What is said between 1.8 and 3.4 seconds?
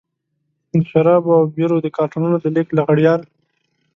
د کارټنونو د لېږد لغړيان.